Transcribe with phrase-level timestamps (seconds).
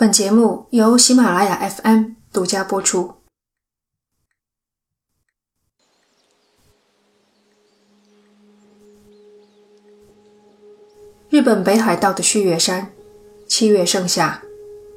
[0.00, 3.14] 本节目由喜马拉雅 FM 独家播出。
[11.28, 12.92] 日本北海道的旭月山，
[13.48, 14.40] 七月盛夏，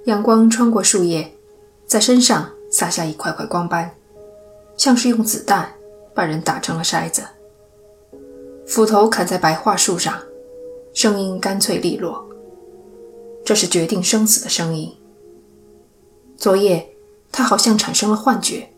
[0.06, 1.33] 阳光穿过树叶，
[1.88, 3.90] 在身上洒下一块块光斑，
[4.78, 5.74] 像是用子弹
[6.13, 7.24] 把人打成了筛子。
[8.68, 10.22] 斧头砍在白桦树上，
[10.94, 12.31] 声音干脆利落。
[13.44, 14.94] 这是决定生死的声音。
[16.38, 16.89] 昨夜，
[17.31, 18.70] 他好像产生了幻觉，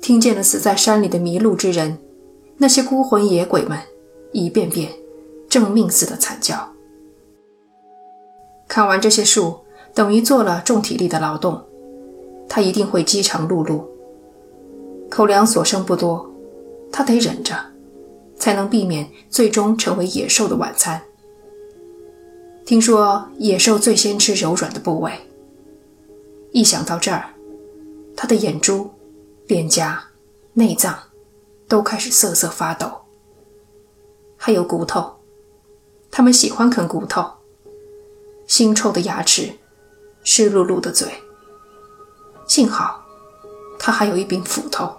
[0.00, 1.98] 听见了死在山里的迷路之人，
[2.56, 3.78] 那些孤魂野鬼们，
[4.32, 4.90] 一遍遍
[5.48, 6.72] 正命似的惨叫。
[8.68, 9.58] 砍完这些树，
[9.94, 11.60] 等于做了重体力的劳动，
[12.48, 13.82] 他一定会饥肠辘辘。
[15.08, 16.30] 口粮所剩不多，
[16.92, 17.54] 他得忍着，
[18.36, 21.02] 才能避免最终成为野兽的晚餐。
[22.68, 25.10] 听说野兽最先吃柔软的部位。
[26.52, 27.30] 一想到这儿，
[28.14, 28.90] 他的眼珠、
[29.46, 30.04] 脸颊、
[30.52, 30.94] 内脏
[31.66, 32.92] 都开始瑟瑟发抖。
[34.36, 35.16] 还有骨头，
[36.10, 37.24] 他们喜欢啃骨头。
[38.46, 39.50] 腥臭的牙齿，
[40.22, 41.08] 湿漉漉的嘴。
[42.46, 43.02] 幸好，
[43.78, 44.94] 他还有一柄斧头。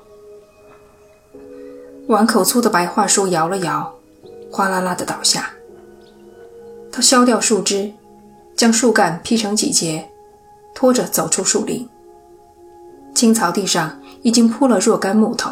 [2.08, 3.94] 碗口粗的白桦树摇了摇，
[4.52, 5.54] 哗啦啦的倒下。
[6.92, 7.94] 他削掉树枝，
[8.56, 10.10] 将树干劈成几节，
[10.74, 11.88] 拖着走出树林。
[13.16, 15.52] 青草地上已经铺了若干木头。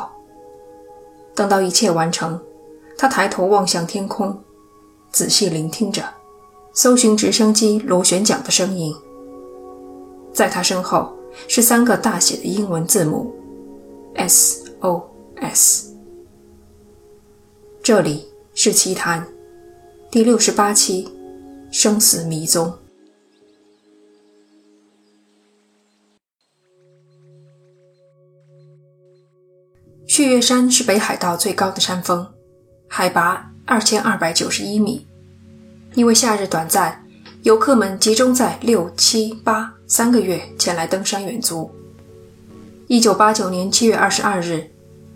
[1.35, 2.39] 等到一切完成，
[2.97, 4.41] 他抬头望向天空，
[5.11, 6.03] 仔细聆听着
[6.73, 8.95] 搜寻直升机螺旋桨的声音。
[10.33, 11.13] 在他身后
[11.47, 13.33] 是三个大写的英文字母
[14.15, 15.85] ：SOS。
[17.83, 19.25] 这里是奇谈
[20.09, 21.07] 第六十八期。
[21.71, 22.73] 生死迷踪。
[30.07, 32.25] 旭月山是北海道最高的山峰，
[32.87, 35.05] 海拔二千二百九十一米。
[35.93, 37.05] 因为夏日短暂，
[37.43, 41.69] 游客们集中在六、七、八三个月前来登山远足。
[42.87, 44.65] 一九八九年七月二十二日，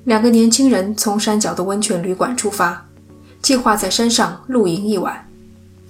[0.03, 2.87] 两个年轻人从山脚的温泉旅馆出发，
[3.41, 5.30] 计划在山上露营一晚。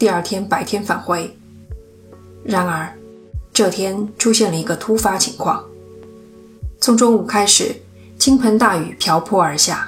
[0.01, 1.31] 第二天白天返回。
[2.43, 2.91] 然而，
[3.53, 5.63] 这天出现了一个突发情况。
[6.79, 7.75] 从中午开始，
[8.17, 9.87] 倾盆大雨瓢泼而下，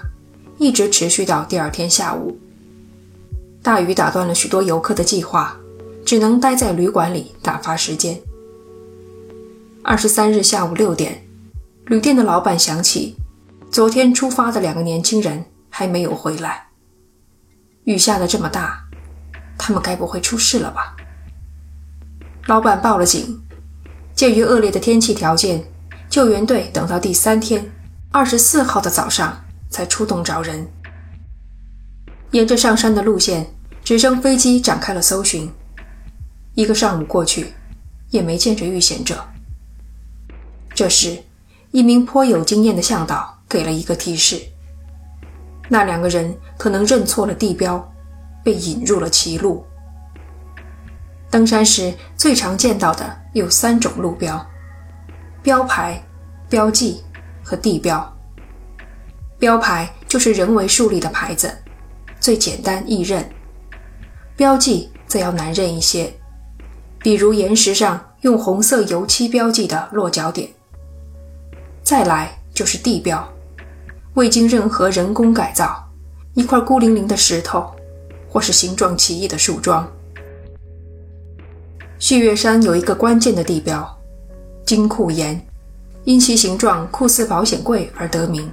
[0.59, 2.37] 一直持续到第二天下午。
[3.63, 5.57] 大雨打断了许多游客的计划，
[6.05, 8.21] 只能待在旅馆里打发时间。
[9.81, 11.25] 二十三日下午六点，
[11.87, 13.15] 旅店的老板想起，
[13.71, 16.67] 昨天出发的两个年轻人还没有回来。
[17.85, 18.82] 雨下的这么大。
[19.57, 20.95] 他们该不会出事了吧？
[22.47, 23.41] 老板报了警。
[24.15, 25.63] 鉴于恶劣的天气条件，
[26.09, 27.71] 救援队等到第三天，
[28.11, 30.67] 二十四号的早上才出动找人。
[32.31, 33.47] 沿着上山的路线，
[33.83, 35.51] 直升飞机展开了搜寻。
[36.53, 37.53] 一个上午过去，
[38.11, 39.23] 也没见着遇险者。
[40.75, 41.17] 这时，
[41.71, 44.39] 一名颇有经验的向导给了一个提示：
[45.69, 47.92] 那两个人可能认错了地标。
[48.43, 49.65] 被引入了歧路。
[51.31, 54.45] 登山时最常见到的有三种路标：
[55.41, 55.99] 标牌、
[56.49, 57.03] 标记
[57.43, 58.07] 和地标。
[59.39, 61.51] 标牌就是人为树立的牌子，
[62.19, 63.23] 最简单易认；
[64.37, 66.13] 标记则要难认一些，
[66.99, 70.47] 比如岩石上用红色油漆标记的落脚点。
[71.83, 73.27] 再来就是地标，
[74.13, 75.83] 未经任何人工改造，
[76.35, 77.73] 一块孤零零的石头。
[78.33, 79.87] 或是形状奇异的树桩。
[81.99, 83.87] 旭月山有一个关键的地标——
[84.65, 85.39] 金库岩，
[86.03, 88.49] 因其形状酷似保险柜而得名。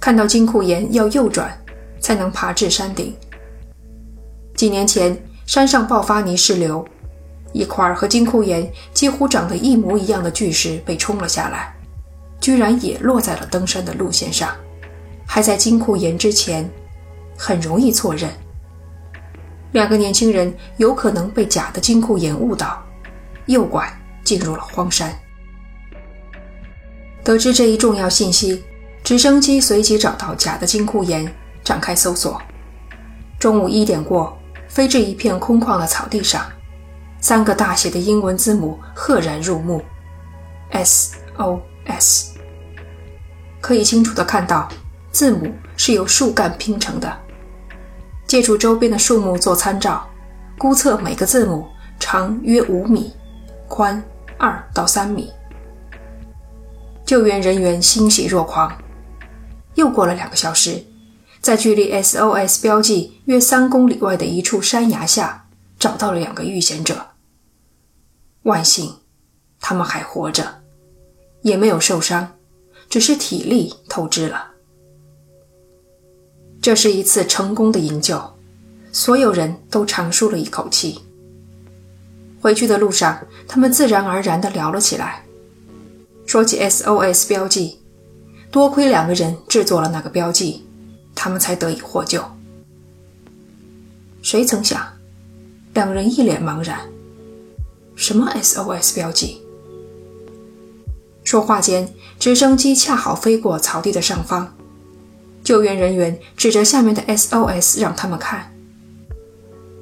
[0.00, 1.56] 看到金库岩要右转
[2.00, 3.14] 才能爬至山顶。
[4.56, 5.16] 几年前
[5.46, 6.84] 山上爆发泥石流，
[7.52, 11.72] 一块和金库岩几乎长得一模一样的巨石被冲了下来，
[12.40, 14.50] 居然也落在了登山的路线上，
[15.24, 16.68] 还在金库岩之前。
[17.36, 18.30] 很容易错认，
[19.72, 22.82] 两个年轻人有可能被假的金库岩误导，
[23.46, 23.92] 右拐
[24.22, 25.12] 进入了荒山。
[27.22, 28.62] 得知这一重要信息，
[29.02, 31.30] 直升机随即找到假的金库岩，
[31.62, 32.40] 展开搜索。
[33.38, 34.38] 中午一点过，
[34.68, 36.46] 飞至一片空旷的草地上，
[37.20, 39.82] 三个大写的英文字母赫然入目
[40.70, 42.34] ：S.O.S。
[43.60, 44.68] 可以清楚地看到，
[45.10, 47.23] 字母是由树干拼成的。
[48.26, 50.08] 借助周边的树木做参照，
[50.58, 51.66] 估测每个字母
[52.00, 53.12] 长约五米，
[53.68, 54.02] 宽
[54.38, 55.30] 二到三米。
[57.04, 58.72] 救援人员欣喜若狂。
[59.74, 60.84] 又过了两个小时，
[61.40, 65.46] 在距离 SOS 标记约三公里外的一处山崖下，
[65.78, 67.08] 找到了两个遇险者。
[68.44, 68.94] 万幸，
[69.60, 70.62] 他们还活着，
[71.42, 72.36] 也没有受伤，
[72.88, 74.53] 只是体力透支了。
[76.64, 78.18] 这是一次成功的营救，
[78.90, 80.98] 所有人都长舒了一口气。
[82.40, 85.26] 回去的路上，他们自然而然地聊了起来，
[86.24, 87.80] 说起 SOS 标记。
[88.50, 90.64] 多亏两个人制作了那个标记，
[91.14, 92.24] 他们才得以获救。
[94.22, 94.80] 谁曾想，
[95.74, 96.80] 两人一脸茫然。
[97.94, 99.42] 什么 SOS 标记？
[101.24, 104.56] 说话间，直升机恰好飞过草地的上方，
[105.44, 108.50] 救援人员指着下面的 SOS 让他们看。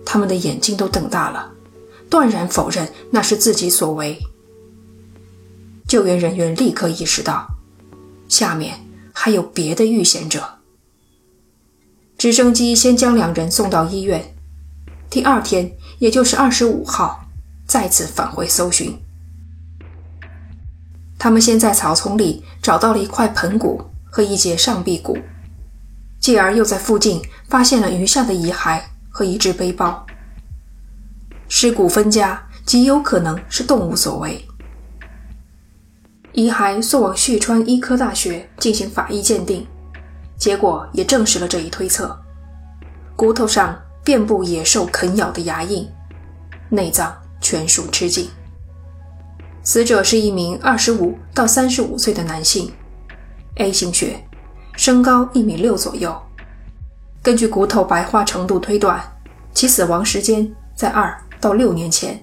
[0.04, 1.50] 他们的眼睛都瞪大了，
[2.10, 4.18] 断然否认那是自己所为。
[5.86, 7.46] 救援人员立刻意识到。
[8.28, 8.74] 下面
[9.12, 10.42] 还有别的遇险者。
[12.16, 14.34] 直升机先将两人送到医院，
[15.10, 17.26] 第二天，也就是二十五号，
[17.66, 18.98] 再次返回搜寻。
[21.18, 25.18] 他们先在草丛里找到了一块盆骨和一节上臂骨，
[26.22, 28.80] 继而又在附近发现了余下的遗骸
[29.10, 30.06] 和一只背包。
[31.48, 34.42] 尸骨分家极有可能是动物所为。
[36.32, 39.66] 遗骸送往旭川医科大学进行法医鉴定，
[40.38, 42.16] 结果也证实了这一推测。
[43.16, 45.86] 骨头上遍布野兽啃咬的牙印，
[46.70, 48.30] 内脏全数吃尽。
[49.64, 52.72] 死者是一名二十五到三十五岁的男性
[53.56, 54.24] ，A 型血，
[54.74, 56.14] 身高一米六左右。
[57.22, 59.00] 根据骨头白化程度推断，
[59.54, 62.20] 其死亡时间在二到六年前。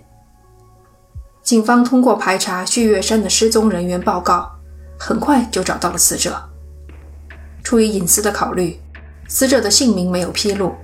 [1.41, 4.51] 警方通过排查旭月山的失踪人员报告，
[4.99, 6.37] 很快就找到了死者。
[7.63, 8.79] 出于隐私的考虑，
[9.27, 10.75] 死者的姓名没有披露。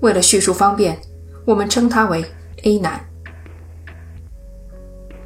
[0.00, 0.98] 为了叙述方便，
[1.44, 2.24] 我们称他为
[2.62, 3.04] A 男。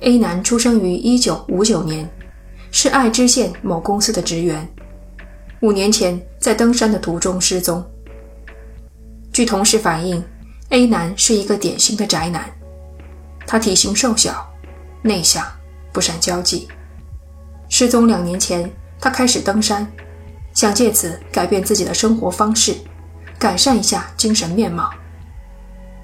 [0.01, 2.09] A 男出生于1959年，
[2.71, 4.69] 是爱知县某公司的职员。
[5.61, 7.85] 五年前在登山的途中失踪。
[9.33, 10.23] 据同事反映
[10.69, 12.49] ，A 男是一个典型的宅男。
[13.45, 14.49] 他体型瘦小，
[15.03, 15.45] 内向，
[15.93, 16.69] 不善交际。
[17.69, 18.71] 失踪两年前，
[19.01, 19.91] 他开始登山，
[20.55, 22.77] 想借此改变自己的生活方式，
[23.37, 24.91] 改善一下精神面貌。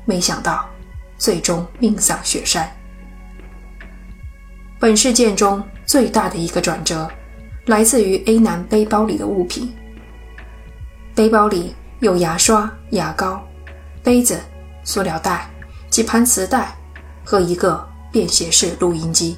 [0.05, 0.69] 没想到，
[1.17, 2.69] 最终命丧雪山。
[4.81, 7.09] 本事件中最大的一个转折，
[7.67, 9.75] 来自于 A 男背包里的物品。
[11.15, 13.43] 背包里有牙刷、牙膏、
[14.03, 14.41] 杯子、
[14.83, 15.51] 塑料袋、
[15.91, 16.75] 几盘磁带。
[17.27, 17.83] 和一个
[18.13, 19.35] 便携式录音机。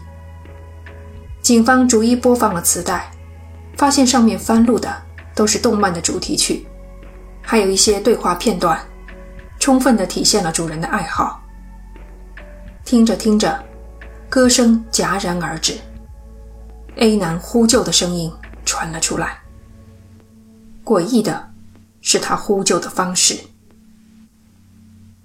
[1.40, 3.08] 警方逐一播放了磁带，
[3.76, 4.92] 发现上面翻录的
[5.36, 6.66] 都是动漫的主题曲，
[7.40, 8.76] 还有一些对话片段，
[9.60, 11.40] 充分的体现了主人的爱好。
[12.84, 13.56] 听着听着，
[14.28, 15.78] 歌声戛然而止
[16.96, 18.30] ，A 男呼救的声音
[18.64, 19.42] 传了出来。
[20.84, 21.50] 诡异的
[22.02, 23.38] 是他呼救的方式。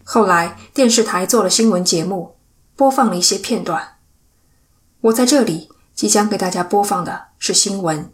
[0.03, 2.38] 后来电视台做了新闻节目。
[2.73, 3.97] 播放了一些片段。
[5.01, 8.12] 我在这里即将给大家播放的是新闻，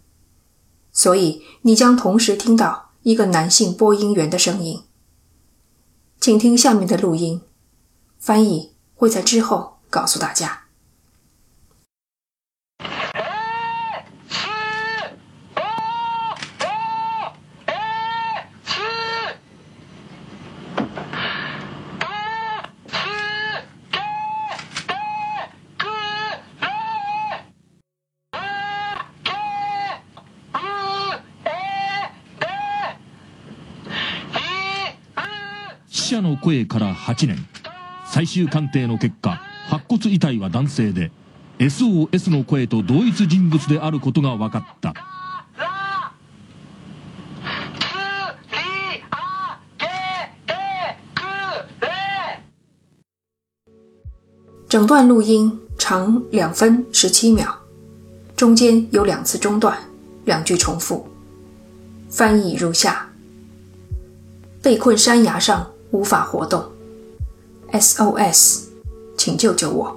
[0.91, 4.83] 所以你将同时听到一个男性播音员的声音。
[6.19, 7.43] 请听下面的录音，
[8.19, 10.66] 翻译会在之后告诉大家。
[36.37, 37.37] 声から8年
[38.05, 41.11] 最終鑑定の結果白骨遺体は男性で
[41.59, 44.93] SOS の声と同一人物であることが分かった
[54.69, 57.45] 整段录音长两分十七秒，
[58.35, 59.77] 中间有两次中断，
[60.25, 61.07] 两句重复。
[62.09, 63.07] 翻译如下：
[64.61, 65.76] 被困山崖上。
[65.91, 66.63] 无法活动
[67.71, 68.65] ，SOS，
[69.17, 69.95] 请救救我！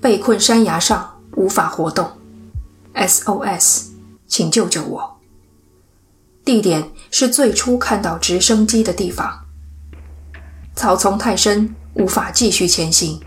[0.00, 2.10] 被困山崖上无法活动
[2.94, 3.88] ，SOS，
[4.26, 5.18] 请救救我！
[6.44, 9.44] 地点是最初看到直升机的地方。
[10.74, 13.20] 草丛太深，无法继续前行，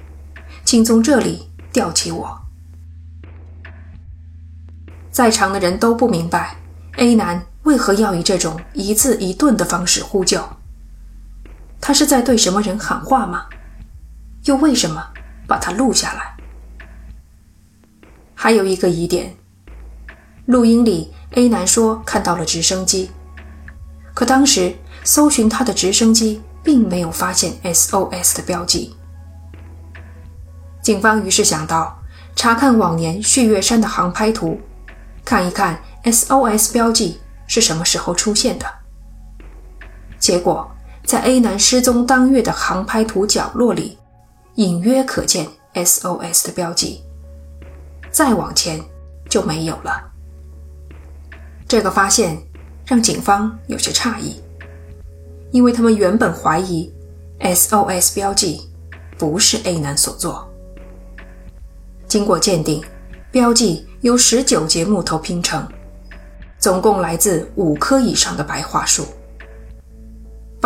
[0.65, 2.39] 请从这里吊起我。
[5.12, 6.58] 在场的人都不明白
[6.98, 10.39] A 男为何要以这种一字一顿的方式呼救。
[11.79, 13.46] 他是在对什么人喊话吗？
[14.43, 15.12] 又为什么
[15.48, 16.36] 把它录下来？
[18.34, 19.36] 还有一个疑点，
[20.46, 23.12] 录音里 A 男说看到了直升机，
[24.13, 28.96] 可当时搜寻他的直升机并没有发现 SOS 的标记。
[30.81, 32.00] 警方于是想到
[32.36, 34.62] 查看往年旭月山的航拍图，
[35.25, 38.65] 看一看 SOS 标记是什么时候出现的。
[40.19, 40.69] 结果
[41.08, 43.98] 在 A 男失踪当月的航拍图角落里。
[44.56, 47.04] 隐约可见 SOS 的标记，
[48.10, 48.84] 再往前
[49.30, 50.12] 就没有了。
[51.68, 52.36] 这个发现
[52.84, 54.42] 让警方有些诧异，
[55.52, 56.92] 因为他们原本怀疑
[57.40, 58.68] SOS 标记
[59.16, 60.52] 不是 A 男所做。
[62.08, 62.84] 经过鉴定，
[63.30, 65.68] 标记由十九节木头拼成，
[66.58, 69.06] 总共来自五棵以上的白桦树。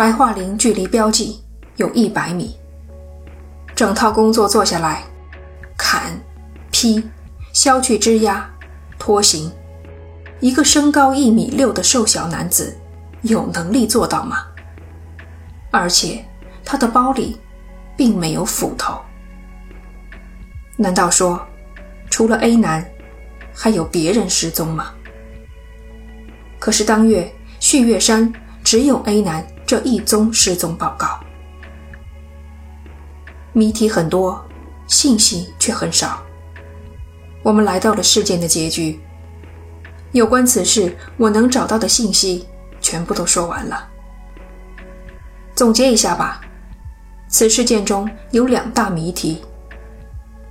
[0.02, 1.40] 白桦林距离标记
[1.76, 2.56] 有一百米。
[3.72, 5.04] 整套工作做下来，
[5.78, 6.20] 砍、
[6.72, 7.08] 劈、
[7.52, 8.50] 削去枝丫、
[8.98, 9.48] 拖行，
[10.40, 12.76] 一个身高一米六的瘦小男子
[13.20, 14.44] 有能力做到吗？
[15.70, 16.24] 而且
[16.64, 17.38] 他的包里
[17.96, 18.98] 并没有斧头，
[20.76, 21.40] 难道说
[22.10, 22.84] 除了 A 男，
[23.54, 24.92] 还有别人失踪吗？
[26.58, 28.32] 可是当月旭月山
[28.64, 31.18] 只有 A 男这一宗失踪报告。
[33.54, 34.44] 谜题很多，
[34.86, 36.22] 信息却很少。
[37.42, 39.00] 我们来到了事件的结局。
[40.10, 42.46] 有关此事，我能找到的信息
[42.82, 43.88] 全部都说完了。
[45.54, 46.42] 总结一下吧，
[47.26, 49.40] 此事件中有两大谜题：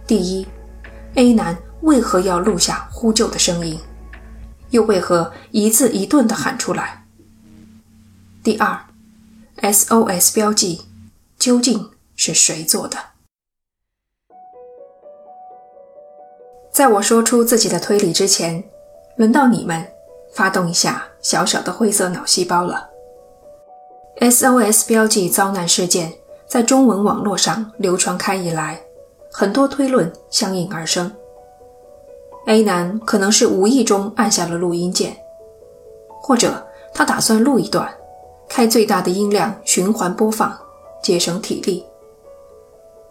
[0.07, 0.47] 第一
[1.13, 3.79] ，A 男为何要录下呼救的声音，
[4.71, 7.05] 又为何一字一顿地喊出来？
[8.41, 8.83] 第二
[9.61, 10.81] ，SOS 标记
[11.37, 11.91] 究竟？
[12.15, 12.97] 是谁做的？
[16.71, 18.63] 在我说出自己的推理之前，
[19.15, 19.83] 轮到你们
[20.33, 22.87] 发动一下小小的灰色脑细胞了。
[24.19, 26.13] SOS 标记遭难事件
[26.47, 28.79] 在中文网络上流传开以来，
[29.31, 31.11] 很多推论相应而生。
[32.45, 35.17] A 男可能是无意中按下了录音键，
[36.21, 37.91] 或者他打算录一段，
[38.53, 40.53] 开最大的音量循环播放，
[41.01, 41.85] 节省体力。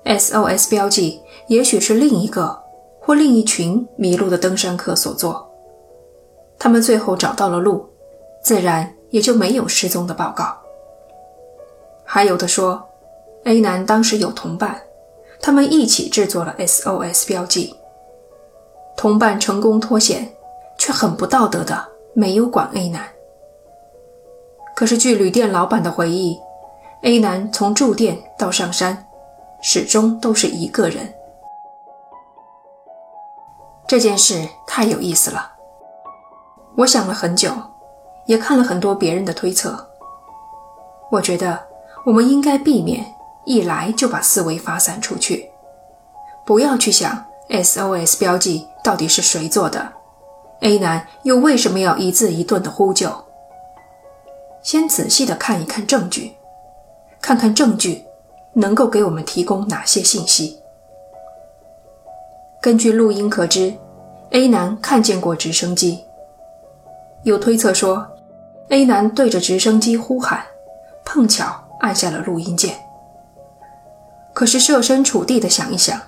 [0.05, 1.19] SOS 标记
[1.49, 2.55] 也许是另一个
[3.01, 5.51] 或另一群迷路的登山客所做。
[6.59, 7.89] 他们最后找到了路，
[8.43, 10.55] 自然也就没有失踪的报告。
[12.05, 12.87] 还有的说
[13.45, 14.79] ，A 男当时有同伴，
[15.41, 17.75] 他们一起制作了 SOS 标记。
[18.95, 20.31] 同伴成功脱险，
[20.77, 21.83] 却很不道德的
[22.13, 23.09] 没有管 A 男。
[24.81, 26.41] 可是据旅店老板的回忆
[27.03, 29.07] ，A 男从住店到上山。
[29.61, 31.13] 始终都是一个人。
[33.87, 35.53] 这件事太有意思了，
[36.79, 37.51] 我想了很久，
[38.25, 39.87] 也看了很多别人的推测。
[41.11, 41.61] 我觉得
[42.07, 43.05] 我们应该避免
[43.45, 45.51] 一来就把思维发散出去，
[46.47, 49.93] 不要去想 SOS 标记到底是谁做的
[50.61, 53.13] ，A 男又为什么要一字一顿的呼救。
[54.63, 56.35] 先仔细的看一看证据，
[57.21, 58.05] 看看证据。
[58.53, 60.59] 能够给我们提供哪些信息？
[62.61, 63.73] 根据录音可知
[64.31, 66.03] ，A 男看见过直升机。
[67.23, 68.05] 有推测说
[68.71, 70.43] ，A 男对着直升机呼喊，
[71.05, 72.75] 碰巧按下了录音键。
[74.35, 76.01] 可是设身处地的想一想，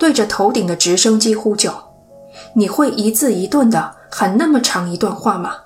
[0.00, 1.72] 对着头顶的直升机呼救，
[2.54, 5.58] 你会一字一顿的喊那么长一段话吗？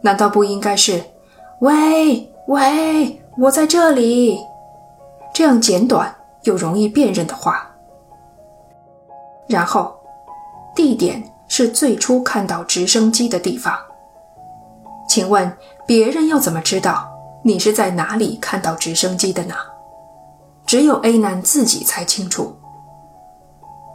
[0.00, 1.02] 难道不应该是
[1.60, 4.38] “喂喂，我在这里”？
[5.34, 7.68] 这样简短又容易辨认的话，
[9.48, 9.94] 然后
[10.74, 13.76] 地点是最初看到直升机的地方。
[15.08, 15.50] 请问
[15.86, 17.08] 别人要怎么知道
[17.42, 19.54] 你是在哪里看到直升机的呢？
[20.66, 22.54] 只有 A 男自己才清楚。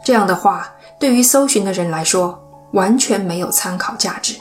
[0.03, 2.39] 这样的话，对于搜寻的人来说
[2.71, 4.35] 完全没有参考价值。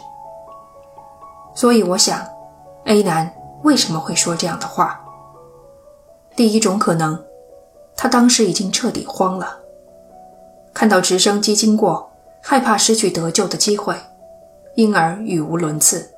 [1.55, 2.27] 所以我想
[2.85, 3.33] ，A 男
[3.63, 5.01] 为什么会说这样的话？
[6.35, 7.23] 第一种可能，
[7.95, 9.59] 他当时已经彻底慌了，
[10.73, 13.95] 看到直升机经过，害怕失去得救的机会，
[14.75, 16.11] 因而语无伦次。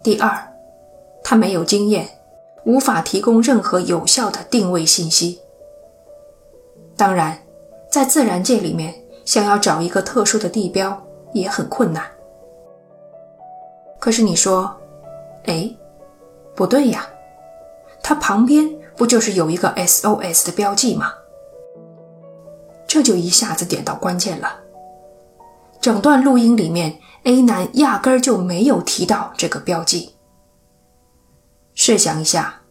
[0.00, 0.38] 第二，
[1.24, 2.08] 他没有经验，
[2.64, 5.40] 无法提供任何有效的定位信息。
[6.96, 7.36] 当然，
[7.90, 12.04] 在自然界里面，想要找一个特殊的地标也很困难。
[13.98, 14.74] 可是你说，
[15.46, 15.70] 哎，
[16.54, 17.06] 不对呀，
[18.02, 21.12] 它旁边不就是有一个 SOS 的标记吗？
[22.86, 24.60] 这就一下子点到关键了。
[25.80, 30.14] 整段录音里面，A 男压根儿就没有提到这个标记。
[31.74, 32.62] 试想一下，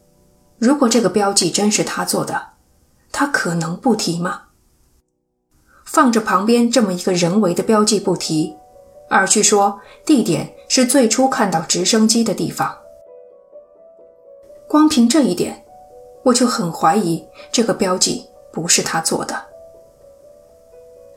[0.58, 2.50] 如果这个标记真是他做的，
[3.12, 4.44] 他可能不提吗？
[5.86, 8.58] 放着旁边这么一个人为的标记不提，
[9.10, 12.78] 而去说地点是最初看到直升机的地方，
[14.68, 15.64] 光凭这一点，
[16.24, 19.36] 我就很怀疑这个标记不是他做的。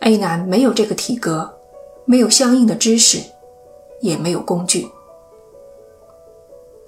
[0.01, 1.59] A 男没有这个体格，
[2.05, 3.19] 没有相应的知识，
[4.01, 4.89] 也没有工具，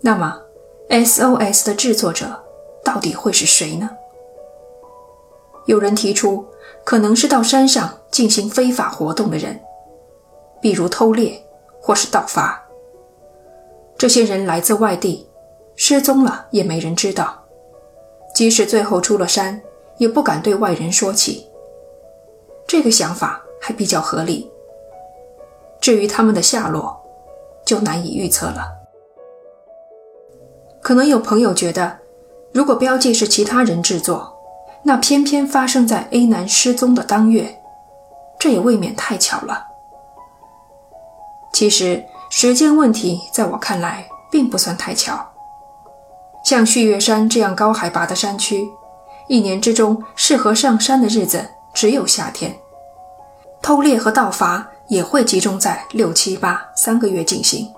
[0.00, 0.40] 那么。
[0.88, 2.38] SOS 的制作者
[2.84, 3.88] 到底会是谁呢？
[5.64, 6.44] 有人提出，
[6.84, 9.58] 可能是到山上进行非法活动的人，
[10.60, 11.41] 比如偷猎
[11.82, 12.62] 或是盗伐。
[13.98, 15.28] 这些人来自外地，
[15.76, 17.42] 失踪了也没人知道，
[18.34, 19.60] 即使最后出了山，
[19.98, 21.46] 也不敢对外人说起。
[22.66, 24.50] 这个想法还比较合理。
[25.80, 26.98] 至于他们的下落，
[27.66, 28.68] 就难以预测了。
[30.80, 31.98] 可能有朋友觉得，
[32.52, 34.32] 如果标记是其他人制作，
[34.84, 37.60] 那偏偏发生在 A 男失踪的当月，
[38.38, 39.66] 这也未免太巧了。
[41.52, 45.24] 其实时间问题在我看来并不算太巧。
[46.44, 48.68] 像旭月山这样高海拔的山区，
[49.28, 52.54] 一年之中适合上山的日子只有夏天，
[53.62, 57.68] 偷猎和盗伐也会集中在六七八三个月进行。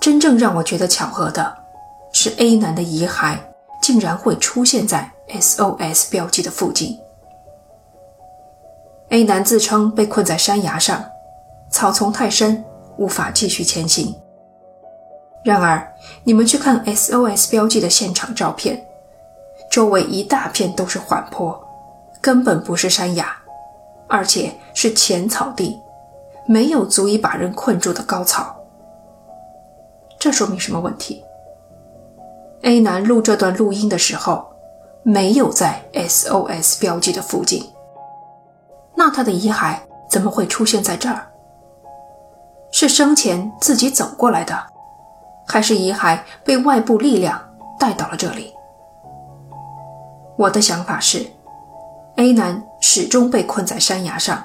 [0.00, 1.60] 真正让我觉得巧合的。
[2.12, 3.38] 是 A 男的遗骸
[3.80, 6.98] 竟然会出现在 SOS 标记的附近。
[9.10, 11.04] A 男自称被困在山崖上，
[11.70, 12.64] 草丛太深，
[12.96, 14.14] 无法继续前行。
[15.44, 15.90] 然而，
[16.24, 18.84] 你们去看 SOS 标记的现场照片，
[19.70, 21.58] 周围一大片都是缓坡，
[22.20, 23.34] 根本不是山崖，
[24.08, 25.80] 而且是浅草地，
[26.44, 28.54] 没有足以把人困住的高草。
[30.18, 31.24] 这说明什么问题
[32.62, 34.44] ？A 男录这段录音的时候，
[35.02, 37.64] 没有在 SOS 标记的附近。
[38.94, 39.76] 那他的遗骸
[40.10, 41.29] 怎么会出现在这儿？
[42.80, 44.58] 是生前自己走过来的，
[45.46, 47.38] 还是遗骸被外部力量
[47.78, 48.54] 带到了这里？
[50.38, 51.26] 我的想法是
[52.16, 54.42] ，A 男始终被困在山崖上，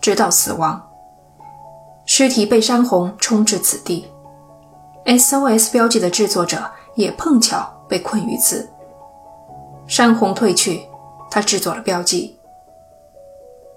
[0.00, 0.80] 直到死亡，
[2.06, 4.06] 尸体被山洪冲至此地。
[5.04, 6.62] SOS 标记的制作者。
[6.94, 8.68] 也碰巧被困于此。
[9.86, 10.86] 山洪退去，
[11.30, 12.38] 他制作了标记。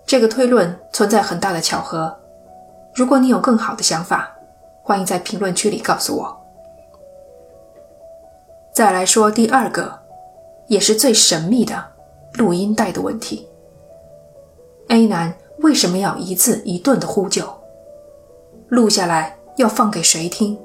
[0.06, 2.14] 这个推论存在很大的巧合。
[2.96, 4.34] 如果你有更好的想法，
[4.82, 6.36] 欢迎在评论区里告诉我。
[8.74, 10.00] 再来说第二个，
[10.68, 11.84] 也是最神秘的
[12.36, 13.46] 录音带的问题。
[14.88, 17.46] A 男为什么要一字一顿的呼救？
[18.70, 20.58] 录下来要放给谁听？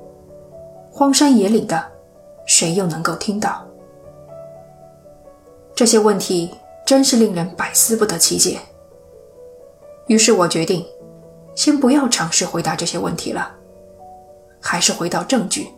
[0.93, 1.85] 荒山野岭的。
[2.47, 3.65] 谁又能够听到？
[5.73, 6.51] 这些问题
[6.85, 8.59] 真是令人百思不得其解。
[10.09, 10.85] 于是我决定，
[11.61, 13.51] 先不要尝试回答这些问题了，
[14.63, 15.69] 还是回到证据。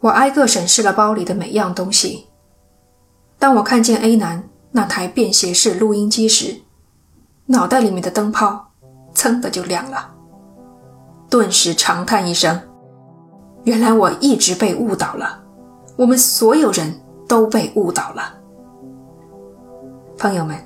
[0.00, 2.26] 我挨个审视了包里的每样东西。
[3.38, 6.60] 当我看见 A 男那台便携式录音机时，
[7.46, 8.66] 脑袋里面的灯泡
[9.14, 10.10] 噌的就亮了，
[11.30, 12.60] 顿时长叹一声。
[13.62, 15.40] 原来我一直被误导了，
[15.94, 16.92] 我们所有人
[17.28, 18.34] 都被误导了。
[20.18, 20.58] 朋友们，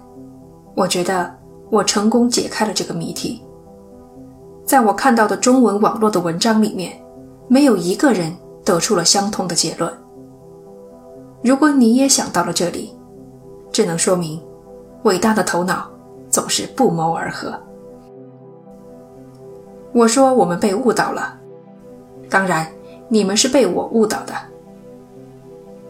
[0.75, 3.45] 我觉得我成功解开了这个谜题。
[4.71, 6.93] 在我看到的中文网络的文章里面，
[7.49, 8.33] 没有一个人
[8.65, 9.93] 得出了相同的结论。
[11.43, 12.95] 如果你也想到了这里，
[13.73, 14.41] 只能说明
[15.03, 15.91] 伟大的头脑
[16.29, 17.53] 总是不谋而合。
[19.93, 21.37] 我说我们被误导了，
[22.31, 22.65] 当然。
[23.09, 24.33] 你们是被我误导的。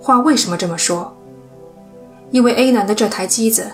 [0.00, 1.14] 话为什么这么说？
[2.30, 3.70] 因为 A 男的这台机子，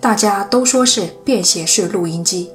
[0.00, 2.50] 大家都说是便携式录音机，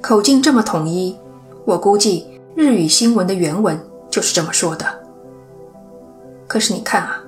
[0.00, 1.16] 口径这么统一，
[1.64, 4.86] 我估计日语新闻的原文就是这么说的。
[6.46, 7.20] 可是你看啊，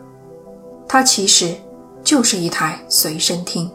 [0.89, 1.55] 它其实
[2.03, 3.71] 就是一台随身听。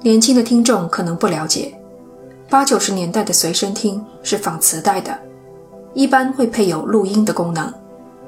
[0.00, 1.78] 年轻的听众可能不了解，
[2.48, 5.16] 八九十年代的随身听是放磁带的。
[5.94, 7.72] 一般会配有录音的功能，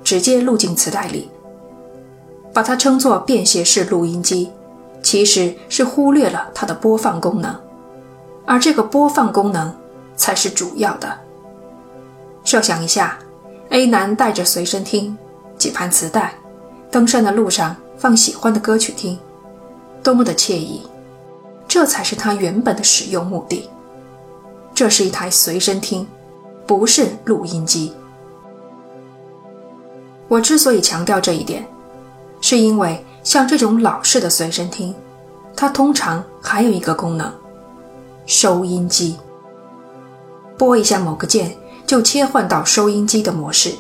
[0.02, 1.28] 直接录进磁带里。
[2.52, 4.50] 把它称作便携式录音机，
[5.02, 7.54] 其实是忽略了它的播放功能，
[8.48, 9.70] 而这个播放功能
[10.16, 11.18] 才是主要的。
[12.44, 13.18] 设想一下
[13.68, 15.14] ，A 男带着随身听、
[15.58, 16.32] 几盘磁带，
[16.90, 19.18] 登山的路上放喜欢的歌曲听，
[20.02, 20.80] 多么的惬意！
[21.68, 23.68] 这才是他原本的使用目的。
[24.74, 26.08] 这是一台随身听，
[26.66, 27.92] 不是录音机。
[30.26, 31.68] 我之所以强调这一点，
[32.40, 34.94] 是因为像这种老式的随身听，
[35.54, 37.30] 它通常还有一个功能——
[38.28, 39.16] 收音机。
[40.58, 43.74] 拨一下某个键，就切换到收音机的模式。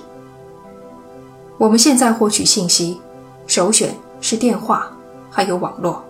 [1.58, 2.98] 我们现在获取信息，
[3.46, 4.90] 首选是电话，
[5.30, 6.02] 还有网络。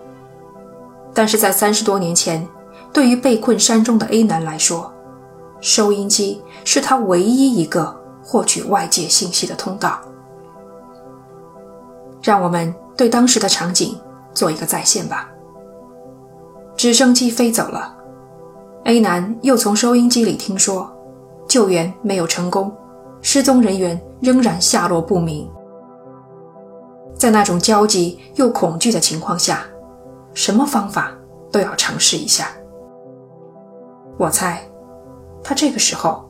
[1.13, 2.47] 但是在三十多年前，
[2.93, 4.89] 对于被困山中的 A 男来说，
[5.59, 9.99] 收音机是他唯一一个获取外界信息的通道。
[12.21, 13.99] 让我们对当时的场景
[14.33, 15.29] 做一个再现吧。
[16.77, 17.93] 直升机飞走了
[18.89, 20.91] ，A 男又从收音机里听说
[21.47, 22.75] 救援没有成功，
[23.21, 25.47] 失踪人员仍然下落不明。
[27.13, 29.63] 在那种焦急又恐惧的情况下，
[30.33, 31.11] 什么方法
[31.51, 32.47] 都要尝试一下。
[34.17, 34.59] 我猜，
[35.43, 36.27] 他这个时候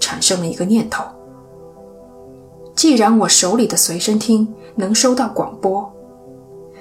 [0.00, 1.04] 产生了一个念头。
[2.74, 5.88] 既然我手里的随身听能收到广播，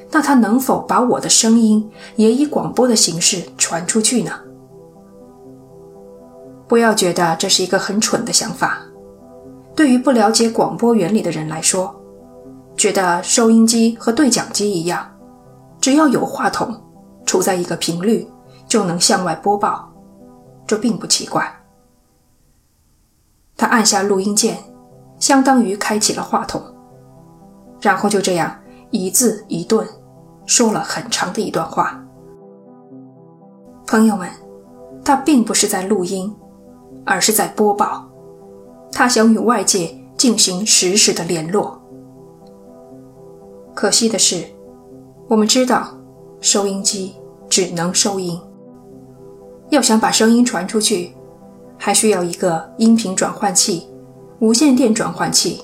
[0.10, 4.32] 那他能否把我的声音也以广播的形式传出去呢？
[6.70, 8.78] 不要觉得这是一个很蠢的想法。
[9.76, 11.94] 对于不了解广播原理的人来说，
[12.78, 15.06] 觉得收音机和对讲机一样，
[15.82, 16.82] 只要有话筒
[17.26, 18.26] 处在一个频率，
[18.68, 19.92] 就能向外播报，
[20.66, 21.54] 这并不奇怪。
[23.58, 24.58] 他按下录音键。
[25.20, 26.64] 相当于开启了话筒，
[27.82, 28.58] 然后就这样
[28.90, 29.86] 一字一顿
[30.46, 32.02] 说了很长的一段话。
[33.86, 34.30] 朋友们，
[35.04, 36.34] 他并不是在录音，
[37.06, 38.08] 而是在播报。
[38.92, 41.82] 他想与外界进行实时的联络。
[43.74, 44.44] 可惜的是，
[45.28, 45.98] 我们知道
[46.42, 47.16] 收音机
[47.50, 48.40] 只能收音，
[49.70, 51.14] 要想把声音传出去，
[51.78, 53.88] 还需要一个音频转换器。
[54.40, 55.62] 无线电转换器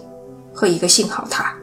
[0.53, 1.55] 和一个信号塔。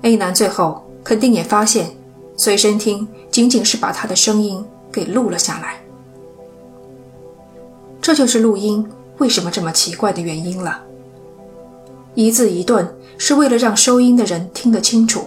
[0.00, 1.90] A 男最后肯定也发现，
[2.36, 5.78] 随身听仅仅是把他的声音给录了下来。
[8.06, 8.88] 这就是录音
[9.18, 10.80] 为什么这么奇怪的原因了。
[12.14, 12.88] 一字一顿
[13.18, 15.22] 是为了让收音的人听得清楚，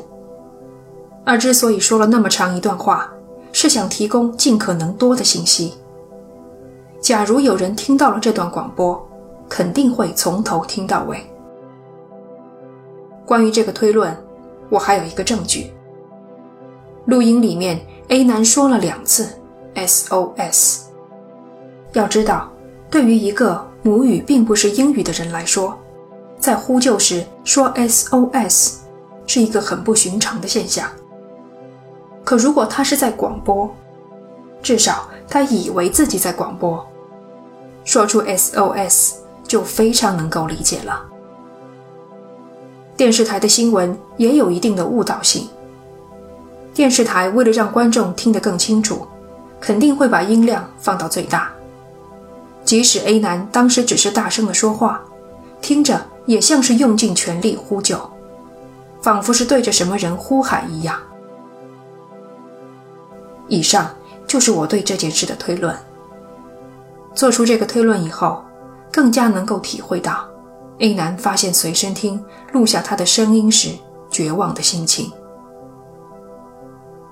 [1.26, 3.12] 而之所以说了那么长一段话，
[3.52, 5.74] 是想提供尽可能多的信息。
[7.02, 9.06] 假如有人听到了这段广播，
[9.50, 11.22] 肯定会从头听到尾。
[13.26, 14.16] 关于这个推论，
[14.70, 15.74] 我还有一个证据。
[17.08, 19.28] 录音里面，A 男说了两次
[19.76, 20.84] “SOS”。
[21.92, 22.50] 要知道，
[22.90, 25.78] 对于一个母语并不是英语的人来说，
[26.40, 28.76] 在呼救时说 “SOS”
[29.26, 30.90] 是一个很不寻常的现象。
[32.24, 33.70] 可如果他是在广播，
[34.62, 36.86] 至少他以为自己在广播，
[37.84, 39.14] 说出 “SOS”。
[39.50, 41.04] 就非常能够理解了。
[42.96, 45.50] 电视台的新闻也有一定的误导性。
[46.72, 49.08] 电视台为了让观众听得更清楚，
[49.60, 51.52] 肯定会把音量放到最大。
[52.70, 55.04] 即使 A 男当时只是大声的说话，
[55.60, 58.00] 听着也像是用尽全力呼救，
[59.02, 60.96] 仿佛是对着什么人呼喊一样。
[63.48, 63.90] 以上
[64.28, 65.76] 就是我对这件事的推论。
[67.16, 68.46] 做出这个推论以后。
[68.92, 70.28] 更加能够体会到
[70.80, 73.70] A 男发现随身听录下他的声音时
[74.10, 75.12] 绝望的心情。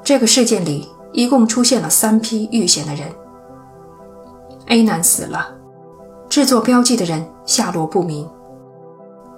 [0.03, 3.11] 这个事件里一共出现了三批遇险的人。
[4.67, 5.55] A 男死了，
[6.29, 8.29] 制作标记的人下落不明。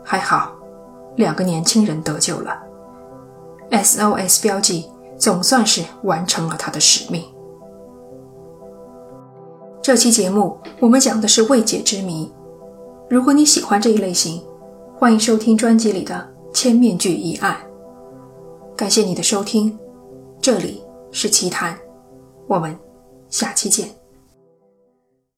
[0.04, 0.56] 还好，
[1.18, 2.58] 两个年轻人得救了。
[3.70, 7.24] SOS 标记总算是完成了他的使命。
[9.82, 12.32] 这期节目我们讲的是未解之谜。
[13.08, 14.44] 如果你喜欢这一类型，
[14.98, 16.15] 欢迎收听专辑里的
[16.52, 17.56] 《千面具疑案》。
[18.76, 19.78] 感谢你的收听，
[20.42, 21.78] 这里是奇谈，
[22.48, 22.76] 我们
[23.30, 23.99] 下期见。